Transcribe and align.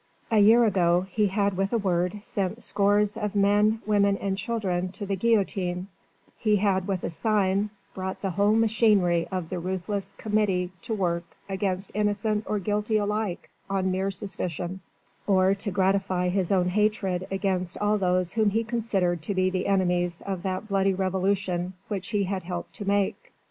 A 0.31 0.39
year 0.39 0.65
ago 0.65 1.05
he 1.11 1.27
had 1.27 1.55
with 1.55 1.71
a 1.71 1.77
word 1.77 2.21
sent 2.23 2.59
scores 2.63 3.15
of 3.15 3.35
men, 3.35 3.83
women 3.85 4.17
and 4.17 4.35
children 4.35 4.91
to 4.93 5.05
the 5.05 5.15
guillotine 5.15 5.89
he 6.39 6.55
had 6.55 6.87
with 6.87 7.03
a 7.03 7.11
sign 7.11 7.69
brought 7.93 8.19
the 8.23 8.31
whole 8.31 8.55
machinery 8.55 9.27
of 9.31 9.49
the 9.49 9.59
ruthless 9.59 10.15
Committee 10.17 10.71
to 10.81 10.95
work 10.95 11.23
against 11.47 11.91
innocent 11.93 12.45
or 12.47 12.57
guilty 12.57 12.97
alike 12.97 13.51
on 13.69 13.91
mere 13.91 14.09
suspicion, 14.09 14.79
or 15.27 15.53
to 15.53 15.69
gratify 15.69 16.29
his 16.29 16.51
own 16.51 16.69
hatred 16.69 17.27
against 17.29 17.77
all 17.77 17.99
those 17.99 18.33
whom 18.33 18.49
he 18.49 18.63
considered 18.63 19.21
to 19.21 19.35
be 19.35 19.51
the 19.51 19.67
enemies 19.67 20.23
of 20.25 20.41
that 20.41 20.67
bloody 20.67 20.95
revolution 20.95 21.73
which 21.89 22.07
he 22.07 22.23
had 22.23 22.41
helped 22.41 22.73
to 22.73 22.85
make. 22.85 23.31